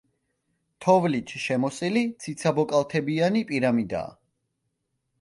[0.85, 4.15] თოვლით შემოსილი ციცაბოკალთებიანი პირამიდაა.